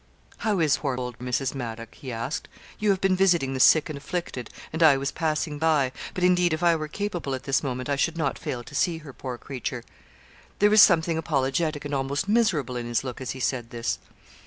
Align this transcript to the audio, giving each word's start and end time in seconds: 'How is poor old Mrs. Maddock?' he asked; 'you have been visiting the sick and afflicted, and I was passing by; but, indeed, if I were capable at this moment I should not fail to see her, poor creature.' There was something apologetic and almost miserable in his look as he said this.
'How 0.37 0.57
is 0.59 0.77
poor 0.77 0.95
old 0.97 1.19
Mrs. 1.19 1.53
Maddock?' 1.53 1.93
he 1.93 2.11
asked; 2.11 2.47
'you 2.79 2.89
have 2.89 2.99
been 3.01 3.15
visiting 3.15 3.53
the 3.53 3.59
sick 3.59 3.87
and 3.87 3.95
afflicted, 3.95 4.49
and 4.73 4.81
I 4.81 4.97
was 4.97 5.11
passing 5.11 5.59
by; 5.59 5.91
but, 6.15 6.23
indeed, 6.23 6.53
if 6.53 6.63
I 6.63 6.75
were 6.75 6.87
capable 6.87 7.35
at 7.35 7.43
this 7.43 7.61
moment 7.61 7.87
I 7.87 7.97
should 7.97 8.17
not 8.17 8.39
fail 8.39 8.63
to 8.63 8.73
see 8.73 8.97
her, 9.05 9.13
poor 9.13 9.37
creature.' 9.37 9.83
There 10.57 10.71
was 10.71 10.81
something 10.81 11.19
apologetic 11.19 11.85
and 11.85 11.93
almost 11.93 12.27
miserable 12.27 12.77
in 12.77 12.87
his 12.87 13.03
look 13.03 13.21
as 13.21 13.29
he 13.37 13.39
said 13.39 13.69
this. 13.69 13.99